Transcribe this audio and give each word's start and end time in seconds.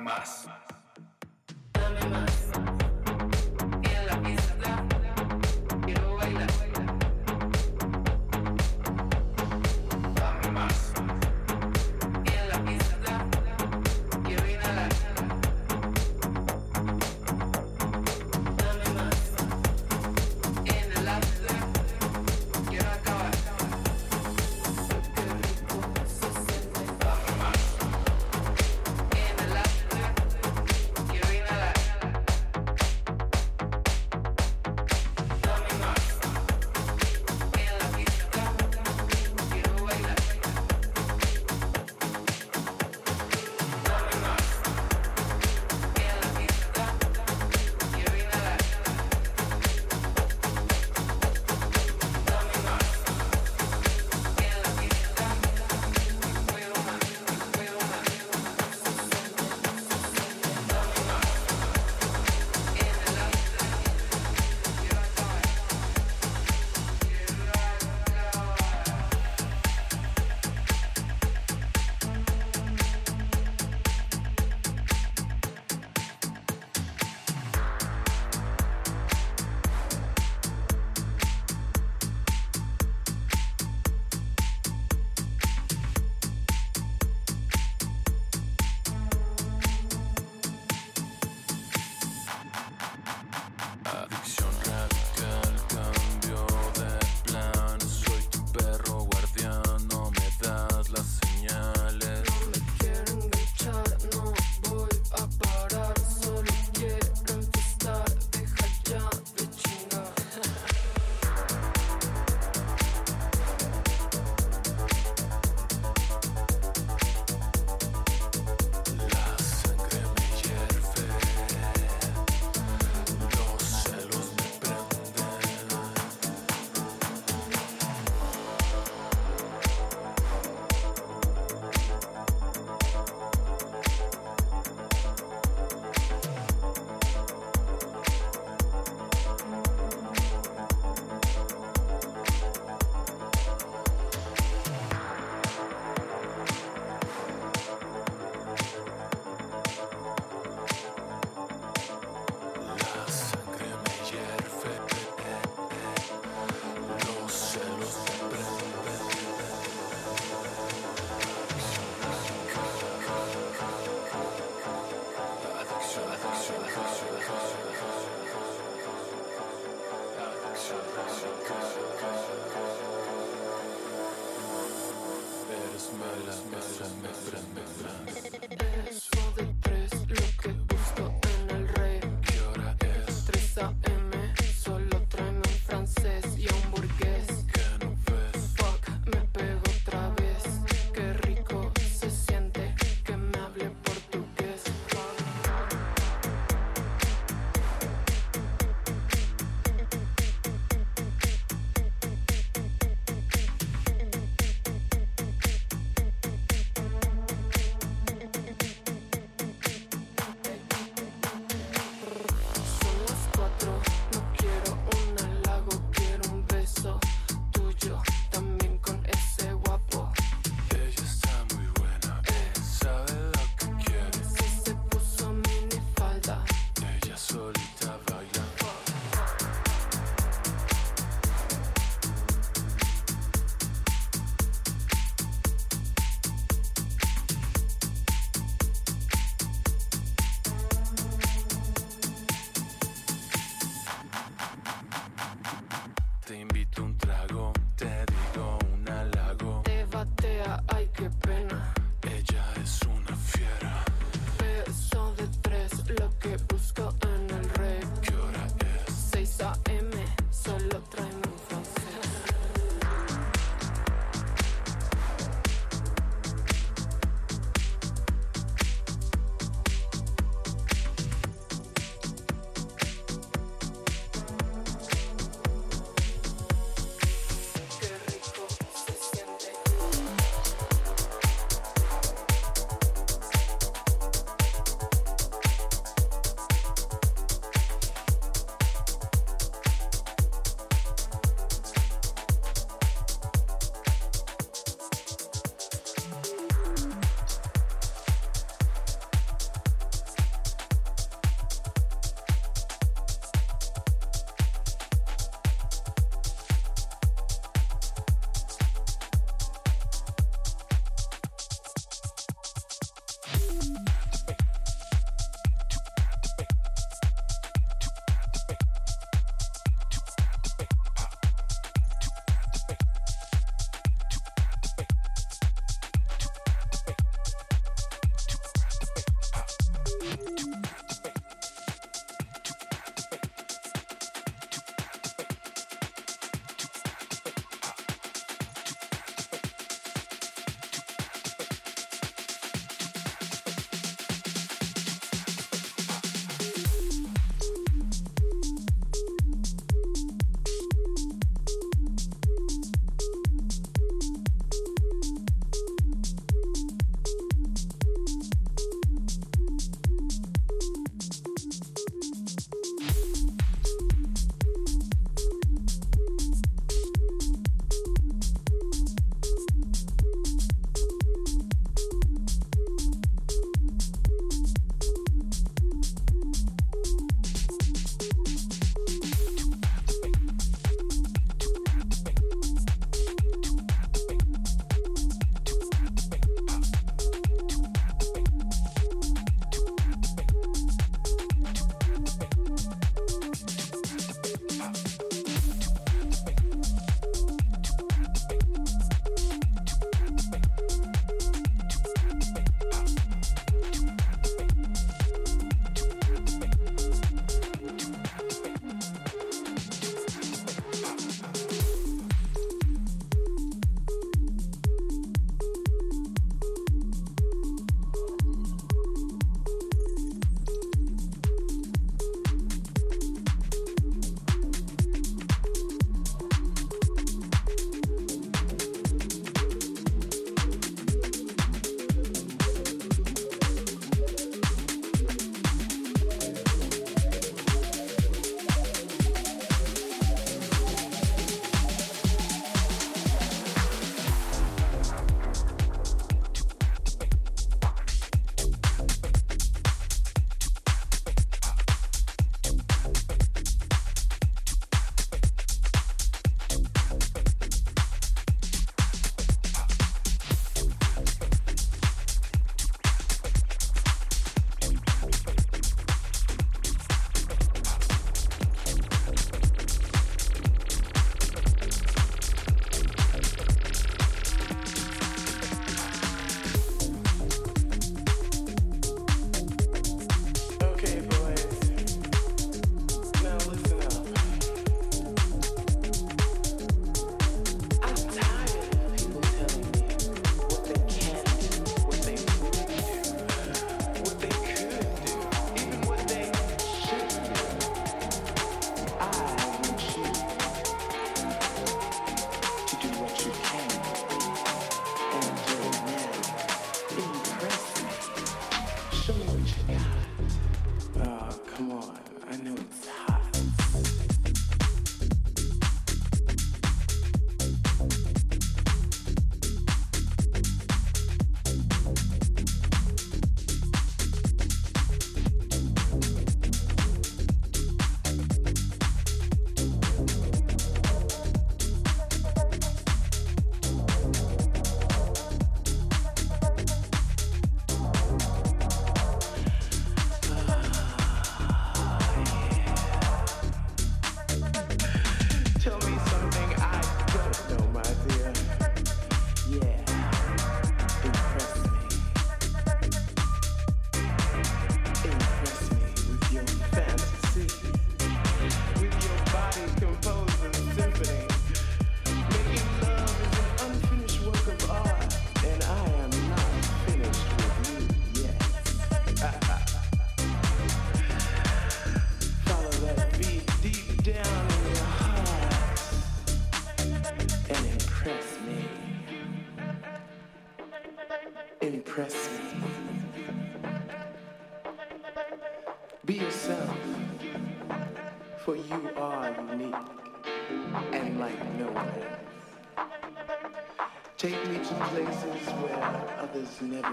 massa. 0.00 0.49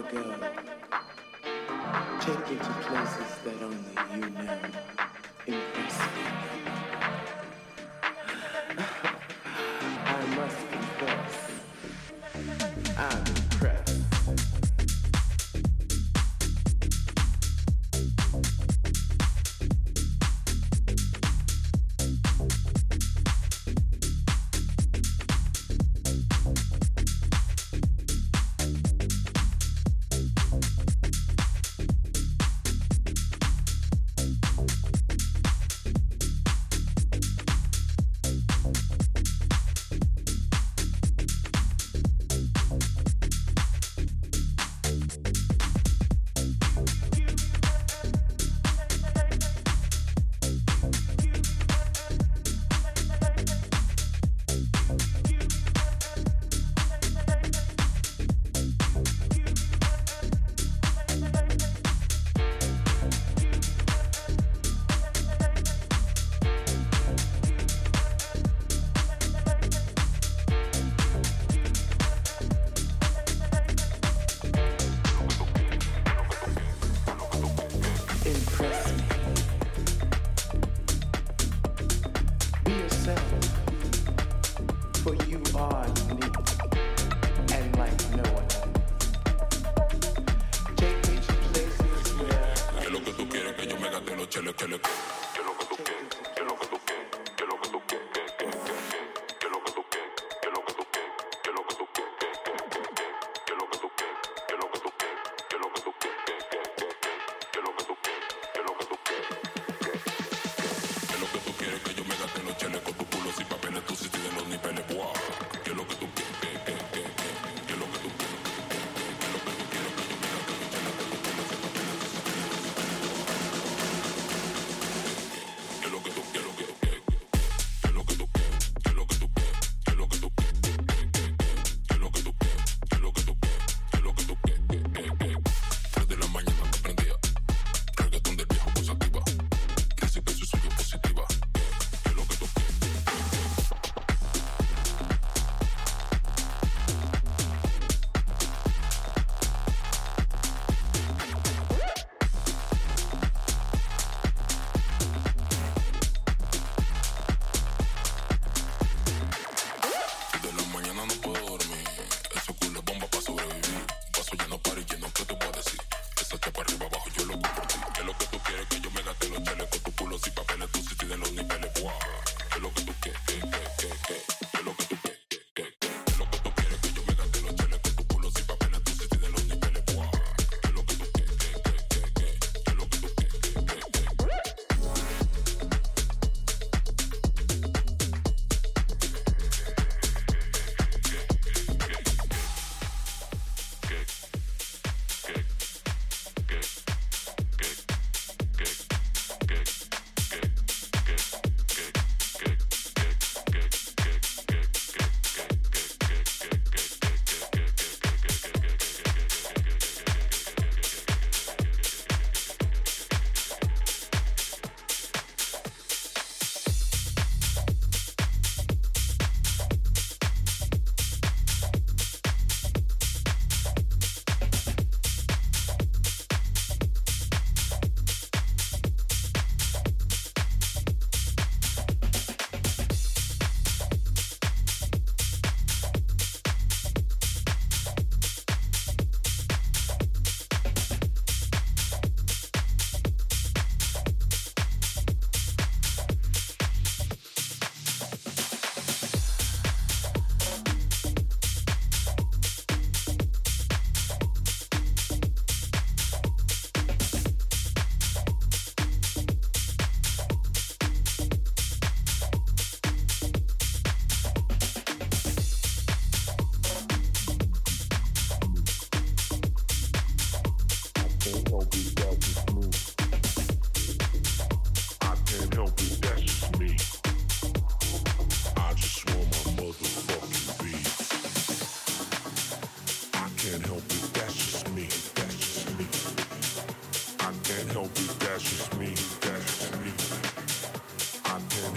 go, 0.03 0.36
take 2.19 2.49
you 2.51 2.57
to 2.57 2.73
places 2.88 3.38
that 3.43 3.62
only 3.63 3.77
you 4.15 4.29
know. 4.29 4.66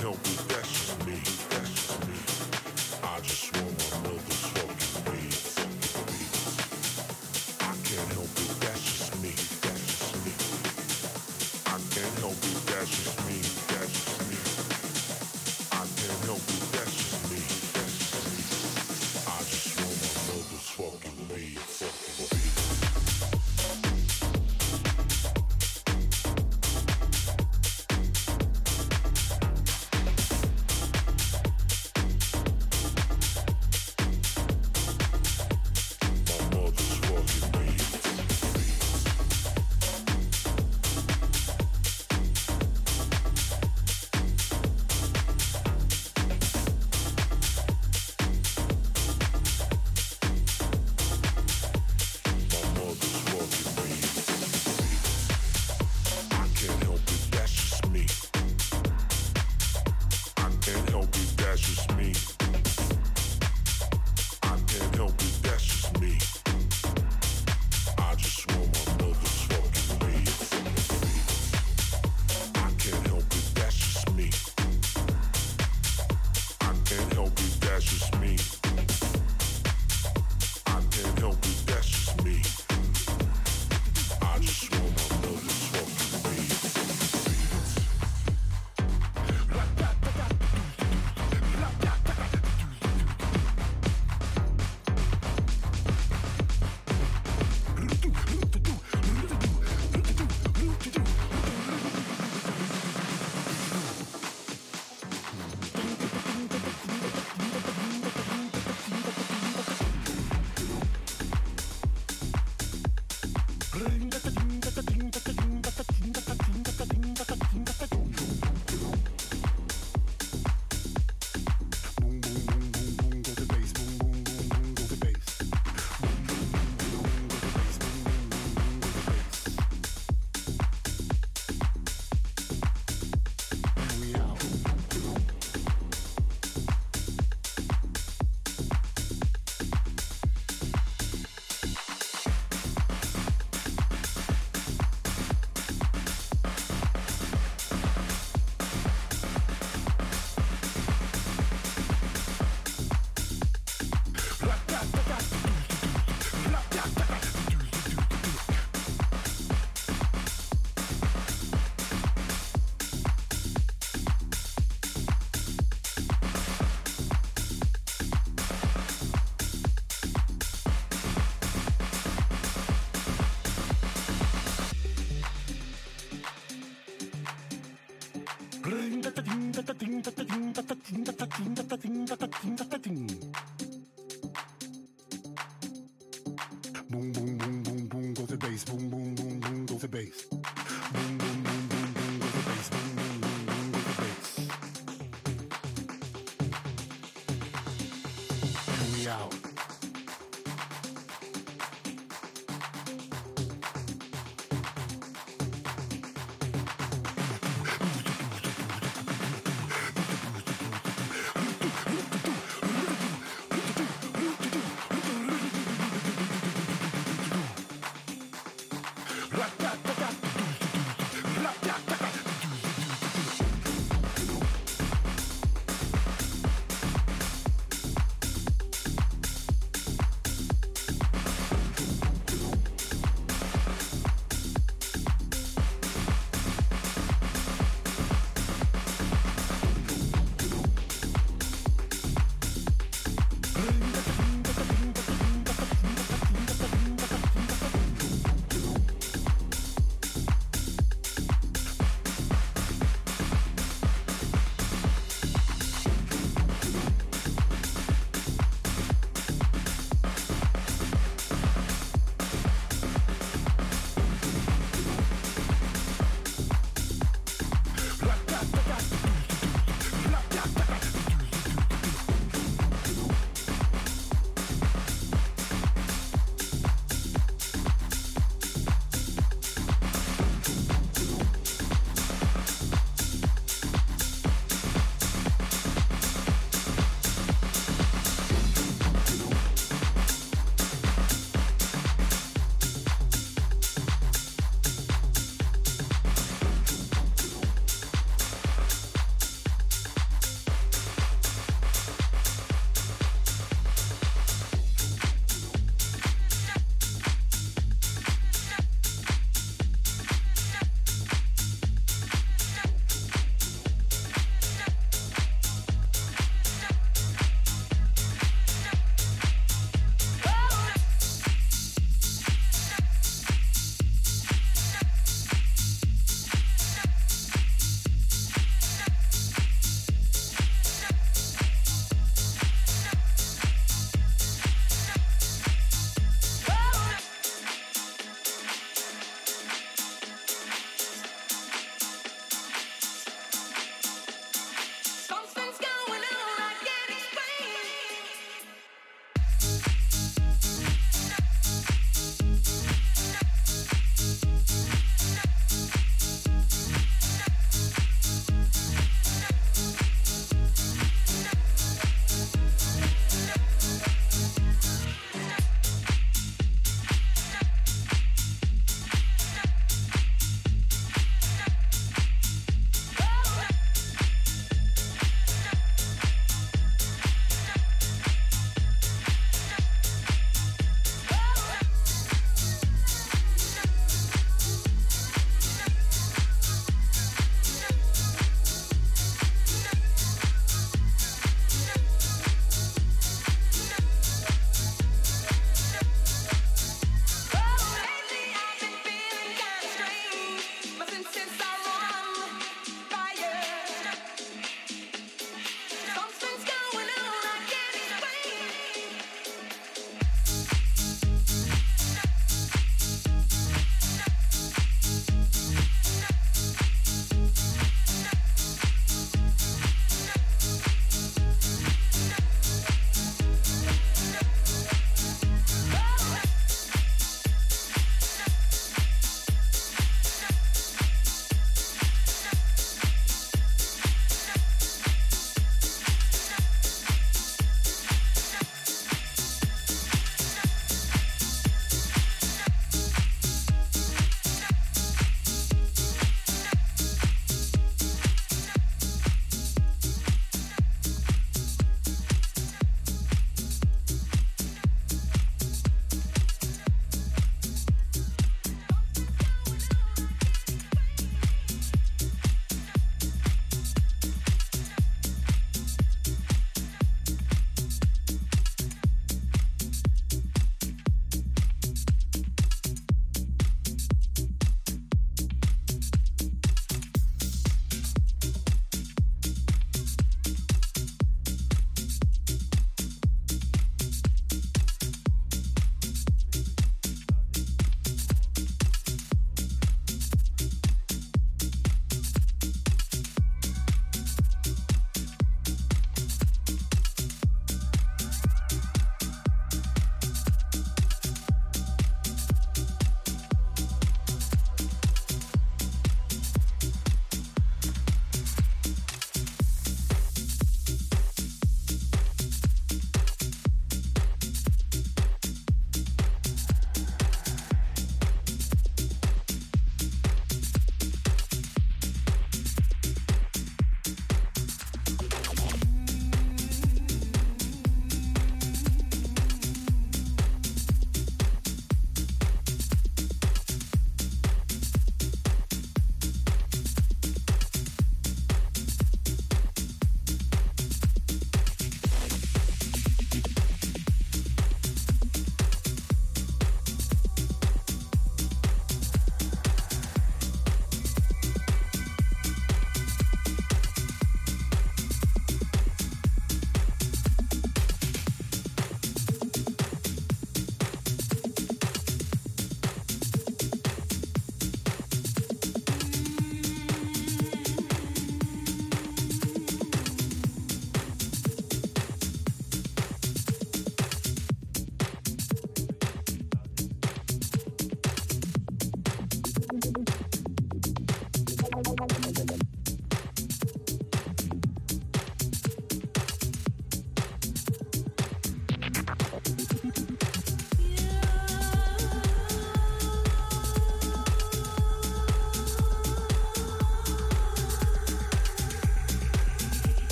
help 0.00 0.24
me. 0.26 0.39